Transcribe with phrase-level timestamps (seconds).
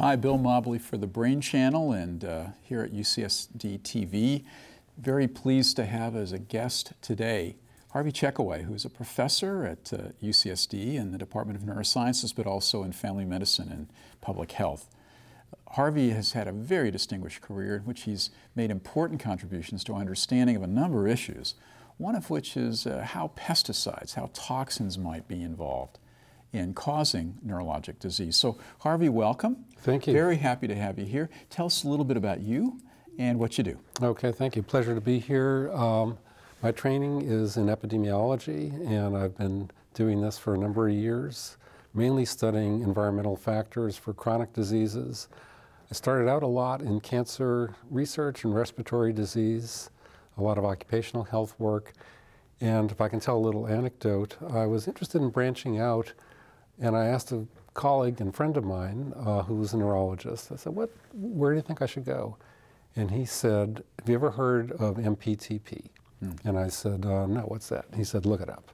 [0.00, 4.44] Hi, Bill Mobley for the Brain Channel and uh, here at UCSD TV.
[4.96, 7.56] Very pleased to have as a guest today
[7.90, 12.46] Harvey Checkoway, who is a professor at uh, UCSD in the Department of Neurosciences, but
[12.46, 13.88] also in family medicine and
[14.22, 14.88] public health.
[15.72, 20.56] Harvey has had a very distinguished career in which he's made important contributions to understanding
[20.56, 21.56] of a number of issues,
[21.98, 25.98] one of which is uh, how pesticides, how toxins might be involved
[26.52, 28.36] in causing neurologic disease.
[28.36, 29.64] So, Harvey, welcome.
[29.78, 30.12] Thank you.
[30.12, 31.30] Very happy to have you here.
[31.48, 32.80] Tell us a little bit about you
[33.18, 33.78] and what you do.
[34.02, 34.62] Okay, thank you.
[34.62, 35.70] Pleasure to be here.
[35.72, 36.18] Um,
[36.62, 41.56] my training is in epidemiology, and I've been doing this for a number of years,
[41.94, 45.28] mainly studying environmental factors for chronic diseases.
[45.90, 49.90] I started out a lot in cancer research and respiratory disease,
[50.36, 51.92] a lot of occupational health work.
[52.60, 56.12] And if I can tell a little anecdote, I was interested in branching out
[56.80, 60.56] and I asked a colleague and friend of mine uh, who was a neurologist, I
[60.56, 62.36] said, what, where do you think I should go?
[62.96, 65.86] And he said, Have you ever heard of MPTP?
[66.20, 66.32] Hmm.
[66.44, 67.86] And I said, uh, No, what's that?
[67.94, 68.70] He said, Look it up.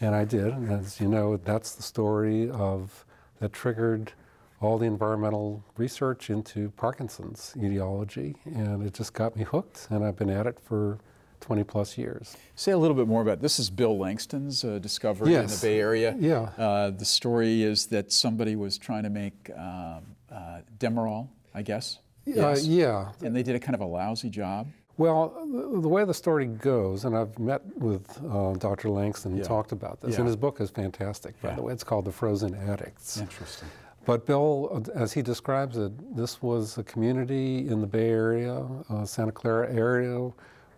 [0.00, 0.46] And I did.
[0.46, 3.04] And as you know, that's the story of
[3.40, 4.12] that triggered
[4.60, 8.36] all the environmental research into Parkinson's etiology.
[8.44, 9.88] And it just got me hooked.
[9.90, 10.98] And I've been at it for
[11.40, 12.36] 20 plus years.
[12.54, 13.58] Say a little bit more about this.
[13.58, 15.42] Is Bill Langston's uh, discovery yes.
[15.42, 16.16] in the Bay Area?
[16.18, 16.50] Yeah.
[16.56, 21.98] Uh, the story is that somebody was trying to make um, uh, Demerol, I guess.
[22.28, 22.66] Uh, yes.
[22.66, 23.12] yeah.
[23.22, 24.68] And they did a kind of a lousy job.
[24.96, 25.34] Well,
[25.80, 28.90] the way the story goes, and I've met with uh, Dr.
[28.90, 29.46] Langston and yeah.
[29.46, 30.18] talked about this, yeah.
[30.18, 31.54] and his book is fantastic, by yeah.
[31.54, 31.72] the way.
[31.72, 33.18] It's called The Frozen Addicts.
[33.18, 33.68] Interesting.
[34.04, 39.06] But Bill, as he describes it, this was a community in the Bay Area, uh,
[39.06, 40.30] Santa Clara area,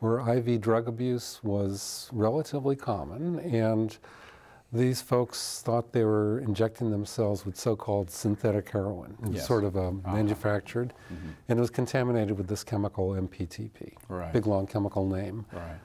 [0.03, 3.97] where IV drug abuse was relatively common, and
[4.73, 9.17] these folks thought they were injecting themselves with so-called synthetic heroin.
[9.31, 9.47] Yes.
[9.47, 10.17] sort of um, uh-huh.
[10.17, 11.29] manufactured, mm-hmm.
[11.49, 14.33] and it was contaminated with this chemical MPTP, right.
[14.33, 15.47] big long chemical name.
[15.53, 15.79] Right.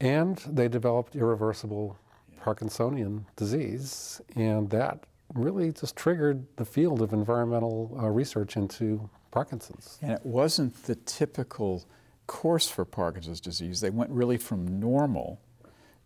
[0.00, 1.96] And they developed irreversible
[2.30, 2.44] yeah.
[2.44, 9.98] Parkinsonian disease, and that really just triggered the field of environmental uh, research into Parkinson's.
[10.02, 11.86] And it wasn't the typical
[12.26, 13.80] course for Parkinson's disease.
[13.80, 15.40] They went really from normal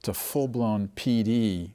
[0.03, 1.71] to full blown PD,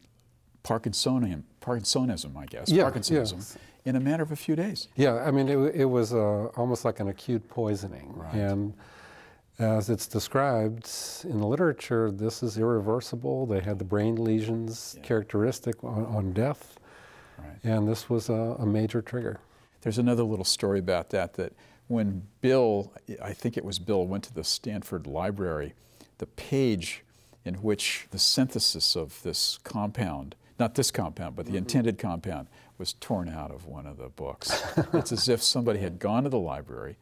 [0.63, 4.87] Parkinsonism, Parkinsonism, I guess, yeah, Parkinsonism, in a matter of a few days.
[4.95, 8.13] Yeah, I mean, it, it was uh, almost like an acute poisoning.
[8.15, 8.33] Right.
[8.33, 8.73] And
[9.59, 10.89] as it's described
[11.23, 13.45] in the literature, this is irreversible.
[13.45, 15.03] They had the brain lesions yeah.
[15.03, 16.79] characteristic on, on death.
[17.37, 17.57] Right.
[17.63, 19.39] And this was a, a major trigger.
[19.81, 21.53] There's another little story about that that
[21.87, 22.91] when Bill,
[23.21, 25.73] I think it was Bill, went to the Stanford Library,
[26.17, 27.03] the page
[27.43, 31.59] in which the synthesis of this compound, not this compound, but the mm-hmm.
[31.59, 32.47] intended compound,
[32.77, 34.63] was torn out of one of the books.
[34.93, 36.97] it's as if somebody had gone to the library,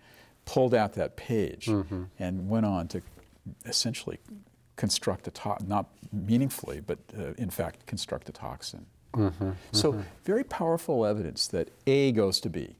[0.45, 2.03] pulled out that page, mm-hmm.
[2.19, 3.01] and went on to
[3.65, 4.19] essentially
[4.75, 8.85] construct a toxin, not meaningfully, but uh, in fact construct a toxin.
[9.13, 9.51] Mm-hmm.
[9.71, 12.75] So, very powerful evidence that A goes to B.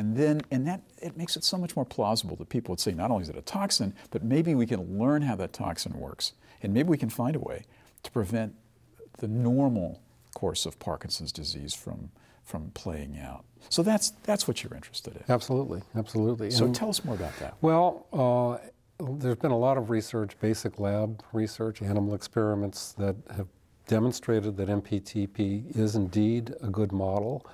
[0.00, 2.92] And then, and that, it makes it so much more plausible that people would say,
[2.92, 6.32] not only is it a toxin, but maybe we can learn how that toxin works.
[6.62, 7.66] And maybe we can find a way
[8.04, 8.54] to prevent
[9.18, 10.00] the normal
[10.32, 12.10] course of Parkinson's disease from,
[12.44, 13.44] from playing out.
[13.68, 15.24] So that's, that's what you're interested in.
[15.28, 16.50] Absolutely, absolutely.
[16.50, 17.56] So and, tell us more about that.
[17.60, 23.48] Well, uh, there's been a lot of research, basic lab research, animal experiments that have
[23.86, 27.44] demonstrated that MPTP is indeed a good model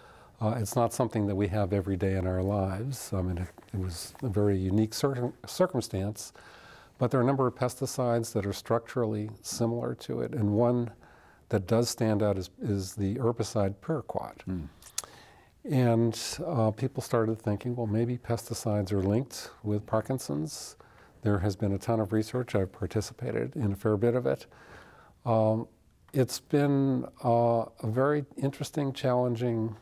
[0.40, 3.12] uh, it's not something that we have every day in our lives.
[3.12, 6.32] I mean, it, it was a very unique cir- circumstance,
[6.98, 10.90] but there are a number of pesticides that are structurally similar to it, and one
[11.48, 14.36] that does stand out is, is the herbicide paraquat.
[14.48, 14.68] Mm.
[15.70, 20.76] And uh, people started thinking, well, maybe pesticides are linked with Parkinson's.
[21.22, 22.54] There has been a ton of research.
[22.54, 24.46] I've participated in a fair bit of it.
[25.24, 25.66] Um,
[26.12, 29.76] it's been uh, a very interesting, challenging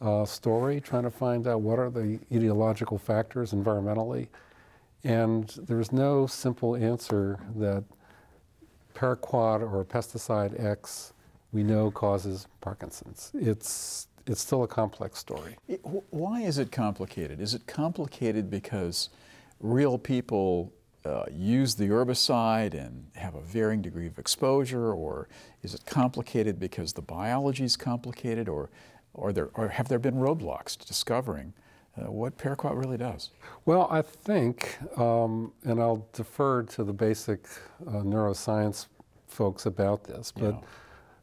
[0.00, 4.28] uh, story, trying to find out what are the etiological factors environmentally.
[5.04, 7.84] And there's no simple answer that
[8.94, 11.12] paraquat or pesticide X
[11.52, 13.30] we know causes Parkinson's.
[13.34, 15.56] It's, it's still a complex story.
[15.68, 15.80] It,
[16.10, 17.40] why is it complicated?
[17.40, 19.08] Is it complicated because
[19.60, 20.72] real people
[21.04, 25.28] uh, use the herbicide and have a varying degree of exposure, or
[25.62, 28.70] is it complicated because the biology is complicated, or
[29.14, 31.54] or, there, or have there been roadblocks to discovering
[31.96, 33.30] uh, what paraquat really does?
[33.64, 37.46] Well, I think, um, and I'll defer to the basic
[37.86, 38.86] uh, neuroscience
[39.28, 40.60] folks about this, but yeah.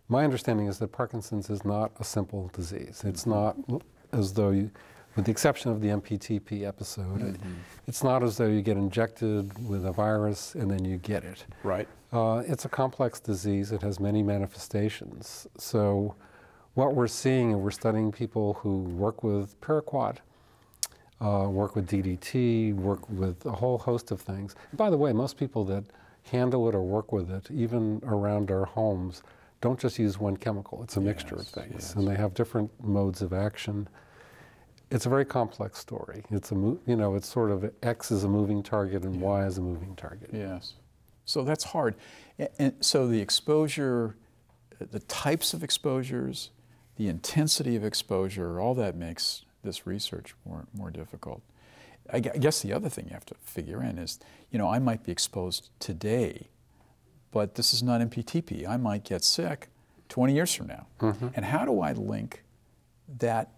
[0.07, 3.03] my understanding is that Parkinson's is not a simple disease.
[3.05, 3.73] It's mm-hmm.
[3.73, 3.83] not
[4.13, 4.71] as though you,
[5.15, 7.21] with the exception of the MPTP episode.
[7.21, 7.35] It,
[7.87, 11.45] it's not as though you get injected with a virus and then you get it.
[11.63, 11.87] Right.
[12.13, 13.71] Uh, it's a complex disease.
[13.71, 15.47] It has many manifestations.
[15.57, 16.15] So,
[16.73, 20.17] what we're seeing, and we're studying people who work with paraquat,
[21.19, 24.55] uh, work with DDT, work with a whole host of things.
[24.71, 25.83] And by the way, most people that
[26.23, 29.21] handle it or work with it, even around our homes,
[29.59, 30.81] don't just use one chemical.
[30.83, 31.95] It's a mixture of things, yes.
[31.95, 33.87] and they have different modes of action.
[34.89, 36.23] It's a very complex story.
[36.31, 39.45] It's a mo- you know, it's sort of X is a moving target and Y
[39.45, 40.31] is a moving target.
[40.33, 40.73] Yes.
[41.25, 41.95] So that's hard.
[42.57, 44.15] And so the exposure,
[44.79, 46.49] the types of exposures,
[47.01, 51.41] the intensity of exposure, all that makes this research more, more difficult.
[52.13, 54.19] I I guess the other thing you have to figure in is,
[54.51, 56.49] you know, I might be exposed today,
[57.31, 58.67] but this is not MPTP.
[58.67, 59.69] I might get sick
[60.09, 60.85] 20 years from now.
[60.99, 61.29] Mm-hmm.
[61.33, 62.43] And how do I link
[63.17, 63.49] that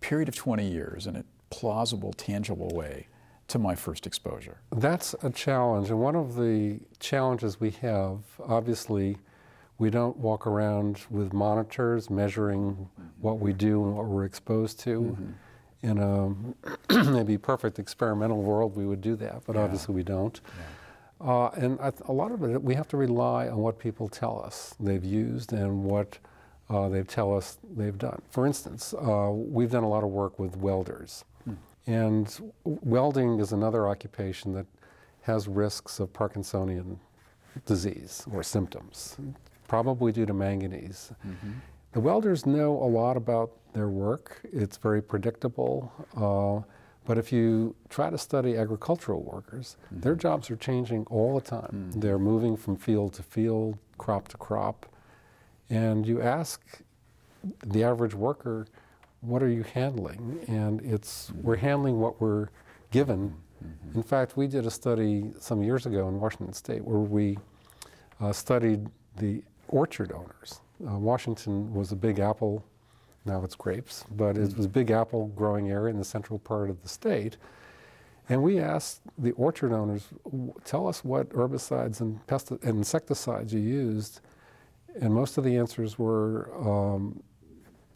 [0.00, 3.06] period of 20 years in a plausible, tangible way
[3.46, 4.58] to my first exposure?
[4.74, 9.18] That's a challenge, and one of the challenges we have, obviously,
[9.78, 12.88] we don't walk around with monitors measuring
[13.20, 15.16] what we do and what we're exposed to.
[15.82, 19.62] In a maybe perfect experimental world, we would do that, but Yeah.
[19.62, 20.40] obviously we don't.
[21.20, 24.08] Uh, and I th- a lot of it, we have to rely on what people
[24.08, 26.18] tell us they've used and what
[26.68, 28.20] uh, they tell us they've done.
[28.30, 31.24] For instance, uh, we've done a lot of work with welders.
[31.88, 32.52] And w-
[32.82, 34.66] welding is another occupation that
[35.22, 36.98] has risks of Parkinsonian
[37.64, 39.16] disease or symptoms,
[39.68, 41.12] probably due to manganese.
[41.26, 41.52] Mm-hmm.
[41.92, 44.40] The welders know a lot about their work.
[44.52, 45.92] It's very predictable.
[46.16, 46.70] Uh,
[47.06, 50.00] but if you try to study agricultural workers, mm-hmm.
[50.00, 51.92] their jobs are changing all the time.
[51.92, 52.00] Mm.
[52.00, 54.86] They're moving from field to field, crop to crop.
[55.70, 56.80] And you ask
[57.64, 58.66] the average worker,
[59.20, 60.40] what are you handling?
[60.48, 61.42] And it's, mm-hmm.
[61.42, 62.48] we're handling what we're
[62.90, 63.36] given.
[63.94, 67.38] In fact, we did a study some years ago in Washington State where we
[68.20, 68.86] uh, studied
[69.16, 70.60] the orchard owners.
[70.86, 72.64] Uh, Washington was a big apple,
[73.24, 76.70] now it's grapes, but it was a big apple growing area in the central part
[76.70, 77.36] of the state.
[78.28, 80.08] And we asked the orchard owners,
[80.64, 82.20] tell us what herbicides and,
[82.62, 84.20] and insecticides you used.
[85.00, 87.22] And most of the answers were, um,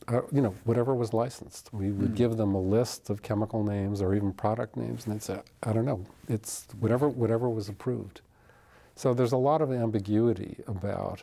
[0.09, 1.71] uh, you know, whatever was licensed.
[1.73, 5.23] We would give them a list of chemical names or even product names, and they'd
[5.23, 8.21] say, I don't know, it's whatever, whatever was approved.
[8.95, 11.23] So there's a lot of ambiguity about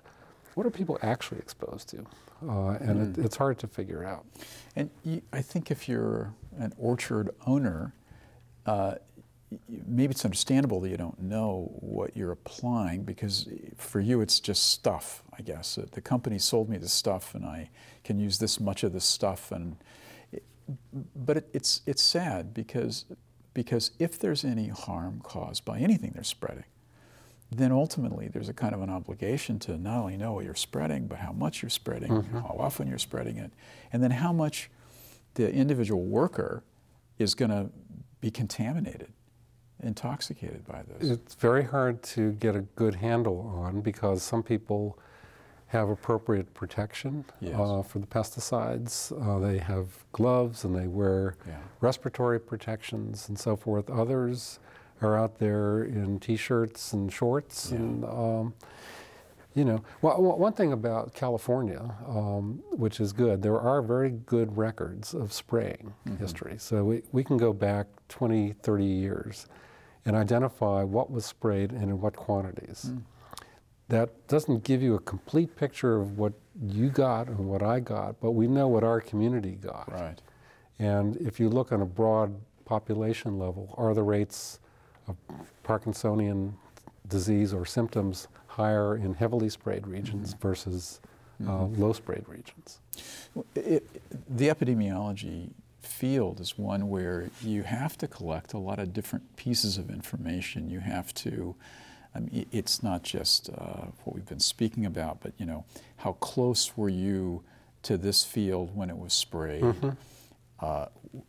[0.58, 2.00] what are people actually exposed to,
[2.50, 4.26] uh, and it, it's hard to figure out.
[4.76, 7.94] And you, I think if you're an orchard owner,
[8.66, 8.96] uh,
[9.70, 14.72] maybe it's understandable that you don't know what you're applying because for you it's just
[14.72, 15.78] stuff, I guess.
[15.78, 17.70] Uh, The company sold me this stuff and I
[18.04, 19.52] can use this much of this stuff.
[19.52, 19.78] And,
[20.32, 20.44] it,
[21.16, 23.06] but it, it's, it's sad because,
[23.54, 26.66] because if there's any harm caused by anything they're spreading,
[27.52, 31.08] then ultimately there's a kind of an obligation to not only know what you're spreading,
[31.08, 33.52] but how much you're spreading, how often you're spreading it,
[33.94, 34.70] and then how much
[35.36, 36.64] the individual worker
[37.20, 37.70] is going to
[38.20, 39.12] be contaminated,
[39.82, 41.10] intoxicated by this.
[41.10, 44.98] It's very hard to get a good handle on because some people
[45.68, 47.60] have appropriate protection Yes.
[47.60, 49.12] uh, for the pesticides.
[49.22, 51.58] Uh, they have gloves and they wear Yeah.
[51.82, 53.90] respiratory protections and so forth.
[53.90, 54.60] Others
[55.02, 57.78] are out there in t-shirts and shorts Yeah.
[57.78, 58.54] and um,
[59.54, 64.56] you know well, one thing about california um, which is good there are very good
[64.58, 66.56] records of spraying history.
[66.58, 69.48] So we, we can go back 20 30 years
[70.06, 72.92] and identify what was sprayed and in what quantities.
[73.90, 78.20] That doesn't give you a complete picture of what you got and what i got
[78.20, 79.92] but we know what our community got.
[79.92, 80.20] Right.
[80.80, 82.36] and if you look on a broad
[82.66, 84.60] population level, are the rates
[85.08, 85.16] of
[85.64, 86.54] Parkinsonian
[87.08, 91.00] disease or symptoms higher in heavily sprayed regions versus
[91.48, 92.80] uh, low sprayed regions?
[93.34, 93.88] Well, It,
[94.30, 99.78] the epidemiology field is one where you have to collect a lot of different pieces
[99.78, 100.70] of information.
[100.70, 101.56] You have to,
[102.14, 105.64] I mean, it's not just uh, what we've been speaking about, but you know,
[105.98, 107.44] how close were you
[107.84, 109.64] to this field when it was sprayed?
[110.60, 110.88] Uh,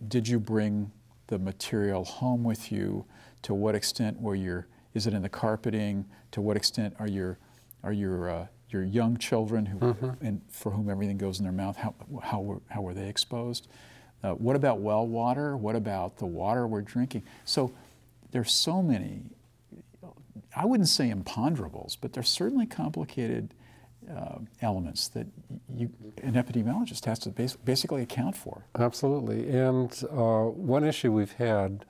[0.08, 0.90] did you bring
[1.28, 3.04] the material home with you?
[3.42, 6.06] To what extent were your, is it in the carpeting?
[6.32, 7.38] To what extent are your,
[7.82, 11.76] are your, uh, your young children who, and for whom everything goes in their mouth,
[11.76, 13.68] how, how, were, how were they exposed?
[14.22, 15.56] Uh, what about well water?
[15.56, 17.22] What about the water we're drinking?
[17.44, 17.72] So
[18.32, 19.22] there's so many,
[20.56, 23.54] I wouldn't say imponderables, but they're certainly complicated
[24.10, 25.26] uh, elements that
[25.74, 25.90] you,
[26.22, 28.64] an epidemiologist has to bas- basically account for.
[28.78, 29.48] Absolutely.
[29.50, 31.84] And uh, one issue we've had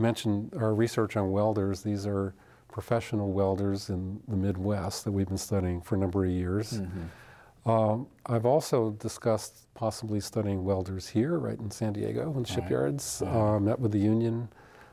[0.00, 1.82] mentioned our research on welders.
[1.82, 2.34] These are
[2.68, 6.74] professional welders in the Midwest that we've been studying for a number of years.
[6.74, 7.70] Mm-hmm.
[7.70, 13.22] Um, I've also discussed possibly studying welders here, right in San Diego, in shipyards.
[13.24, 13.34] Right.
[13.34, 14.48] Uh, met with the union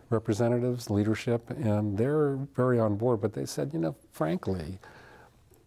[0.09, 3.21] representatives, leadership, and they're very on board.
[3.21, 4.79] But they said, you know, frankly,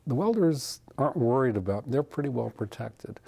[0.06, 1.90] the welders aren't worried about.
[1.90, 3.20] They're pretty well protected.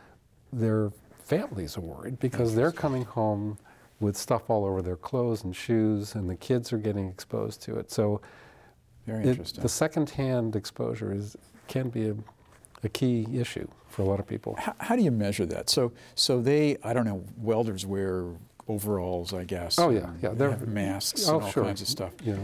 [0.52, 0.90] Their
[1.25, 3.59] families are worried because they're coming home
[4.03, 7.79] with stuff all over their clothes and shoes, and the kids are getting exposed to
[7.79, 7.91] it.
[7.91, 8.21] So
[9.07, 9.63] Very it, interesting.
[9.63, 11.37] the second-hand exposure is
[11.69, 12.15] can be a,
[12.83, 14.57] a key issue for a lot of people.
[14.59, 15.71] how, how do you measure that?
[15.71, 18.27] So, so they, I don't know, welders wear
[18.69, 19.79] overalls, I guess.
[19.79, 21.65] Oh, yeah, yeah, they're- have masks oh, and all sure.
[21.65, 22.13] kinds of stuff.
[22.25, 22.37] Yeah.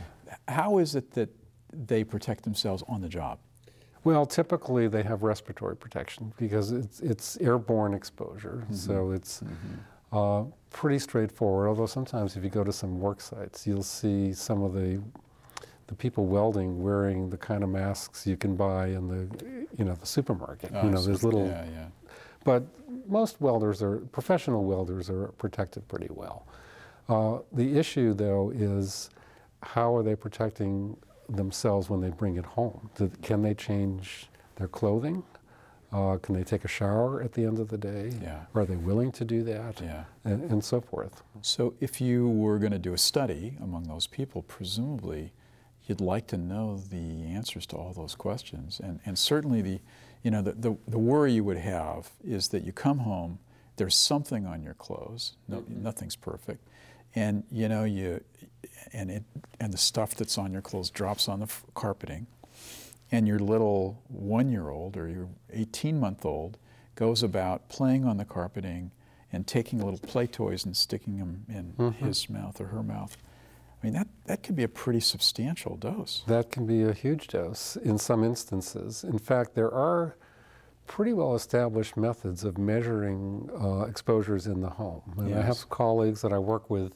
[0.46, 1.30] How is it that
[1.72, 3.38] they protect themselves on the job?
[4.04, 8.74] Well, typically they have respiratory protection because it's, it's airborne exposure, mm-hmm.
[8.74, 9.74] so it's mm-hmm.
[10.12, 11.68] Uh, pretty straightforward.
[11.68, 15.00] Although sometimes if you go to some work sites, you'll see some of the
[15.86, 19.94] the people welding wearing the kind of masks you can buy in the you know
[19.94, 20.70] the supermarket.
[20.74, 21.46] Oh, you know, there's little.
[21.46, 21.86] Yeah, yeah.
[22.44, 22.64] But
[23.06, 26.46] most welders are professional welders are protected pretty well.
[27.08, 29.10] Uh, the issue, though, is
[29.62, 30.96] how are they protecting
[31.28, 32.90] themselves when they bring it home?
[32.96, 35.22] Do, can they change their clothing?
[35.90, 38.12] Uh, can they take a shower at the end of the day?
[38.22, 38.44] Yeah.
[38.54, 39.80] Are they willing to do that?
[39.80, 40.04] Yeah.
[40.24, 41.22] And, and so forth.
[41.40, 45.32] So, if you were going to do a study among those people, presumably
[45.86, 48.80] you'd like to know the answers to all those questions.
[48.82, 49.80] And, and certainly, the,
[50.22, 53.38] you know, the, the, the worry you would have is that you come home,
[53.76, 56.68] there's something on your clothes, no, nothing's perfect,
[57.14, 58.22] and you know you,
[58.92, 59.22] and it,
[59.60, 62.26] and the stuff that's on your clothes drops on the f- carpeting,
[63.10, 66.58] and your little one-year-old or your 18-month-old
[66.94, 68.90] goes about playing on the carpeting
[69.32, 73.16] and taking little play toys and sticking them in his mouth or her mouth.
[73.82, 76.24] I mean, that, that could be a pretty substantial dose.
[76.26, 79.04] That can be a huge dose in some instances.
[79.04, 80.16] In fact, there are
[80.88, 85.02] pretty well established methods of measuring uh, exposures in the home.
[85.18, 85.46] And I Yes.
[85.60, 86.92] have colleagues that I work with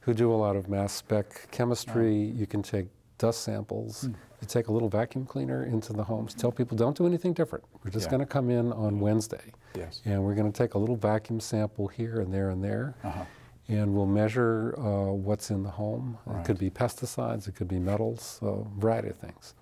[0.00, 2.14] who do a lot of mass spec chemistry.
[2.14, 4.08] You can take dust samples.
[4.44, 6.34] You take a little vacuum cleaner into the homes.
[6.34, 7.64] Tell people don't do anything different.
[7.82, 8.10] We're just Yeah.
[8.10, 9.52] going to come in on Wednesday.
[9.74, 10.02] Yes.
[10.04, 12.94] And we're going to take a little vacuum sample here and there and there.
[13.02, 13.24] Uh-huh.
[13.68, 16.18] And we'll measure uh, what's in the home.
[16.28, 19.54] It could be pesticides, it could be metals, a variety of things.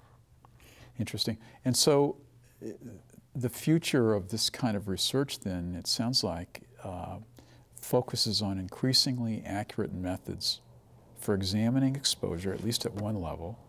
[0.99, 1.39] Interesting.
[1.65, 2.17] And so,
[2.61, 2.71] uh,
[3.37, 7.19] the future of this kind of research, then, it sounds like, uh,
[7.81, 10.61] focuses on increasingly accurate methods
[11.21, 13.61] for examining exposure, at least at one level,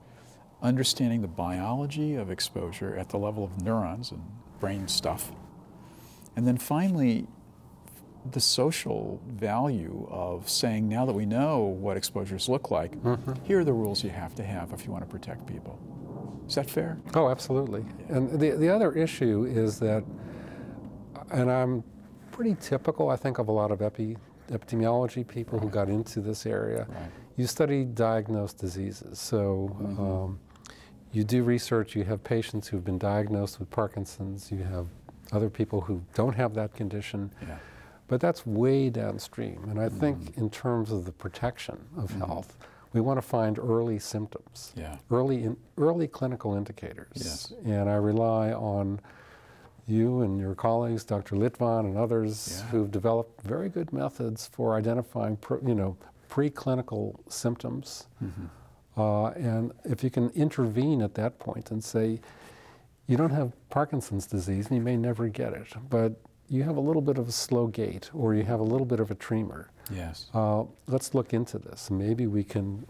[0.63, 4.23] understanding the biology of exposure at the level of neurons and
[4.59, 5.31] brain stuff,
[6.35, 7.27] and then finally,
[8.31, 12.93] the social value of saying, now that we know what exposures look like,
[13.43, 15.77] here are the rules you have to have if you want to protect people.
[16.47, 16.97] Is that fair?
[17.15, 17.85] Oh, absolutely.
[18.07, 20.05] And the, the other issue is that,
[21.31, 21.83] and I'm
[22.31, 24.17] pretty typical, I think, of a lot of epi,
[24.49, 26.87] epidemiology people who got into this area.
[26.89, 27.11] Right.
[27.35, 29.19] You study diagnosed diseases.
[29.19, 30.39] So um,
[31.13, 34.87] you do research, you have patients who've been diagnosed with Parkinson's, you have
[35.31, 37.31] other people who don't have that condition.
[37.41, 37.57] Yeah.
[38.07, 39.63] But that's way downstream.
[39.69, 40.37] And I think, mm.
[40.37, 42.25] in terms of the protection of mm.
[42.25, 42.57] health,
[42.91, 44.97] we want to find early symptoms, Yeah.
[45.09, 47.13] early, in, early clinical indicators.
[47.15, 47.53] Yes.
[47.63, 48.99] And I rely on
[49.87, 51.35] you and your colleagues, Dr.
[51.35, 52.69] Litvan and others, Yeah.
[52.69, 55.97] who've developed very good methods for identifying, pro, you know,
[56.29, 58.07] preclinical symptoms.
[58.23, 58.45] Mm-hmm.
[58.95, 62.19] Uh, and if you can intervene at that point and say,
[63.07, 66.13] you don't have Parkinson's disease and you may never get it, but
[66.47, 68.99] you have a little bit of a slow gait or you have a little bit
[68.99, 69.71] of a tremor.
[69.91, 70.27] Yes.
[70.33, 71.89] Uh, let's look into this.
[71.91, 72.85] Maybe we can,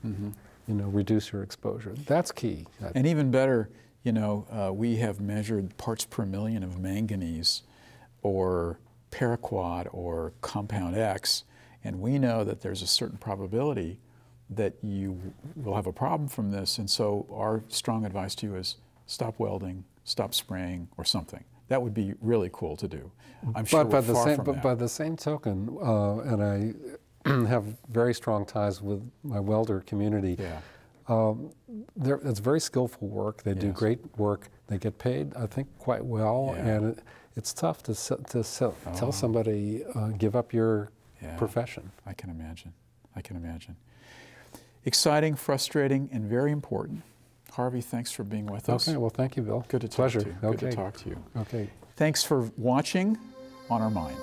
[0.68, 1.96] you know, reduce your exposure.
[2.06, 2.68] That's key.
[2.94, 3.70] And even better,
[4.04, 7.64] you know, uh, we have measured parts per million of manganese
[8.22, 8.80] or
[9.12, 11.44] paraquat or compound X,
[11.84, 14.00] and we know that there's a certain probability
[14.50, 15.20] that you
[15.56, 16.78] will have a problem from this.
[16.78, 21.44] And so, our strong advice to you is stop welding, stop spraying, or something.
[21.70, 23.12] That would be really cool to do.
[23.56, 24.64] I'm sure but by the same, but that.
[24.64, 26.44] by the same token, uh, and
[27.26, 30.36] I have very strong ties with my welder community.
[30.40, 30.60] yeah.
[31.10, 31.52] Um,
[32.02, 33.44] it's very skillful work.
[33.44, 34.48] They do great work.
[34.68, 36.54] They get paid, I think, quite well.
[36.56, 36.66] Yeah.
[36.66, 37.04] And it,
[37.36, 38.74] it's tough to, to se- Oh.
[38.96, 41.36] tell somebody, uh, give up your Yeah.
[41.36, 41.92] profession.
[42.06, 42.74] I can imagine.
[43.18, 43.76] I can imagine.
[44.86, 47.04] Exciting, frustrating, and very important.
[47.52, 48.88] Harvey, thanks for being with us.
[48.88, 49.64] Okay, well, thank you, Bill.
[49.68, 50.22] Good to talk Pleasure.
[50.22, 50.36] to you.
[50.42, 51.24] Good to talk to you.
[51.38, 51.70] Okay.
[51.96, 53.18] Thanks for watching
[53.70, 54.18] On Our Mind.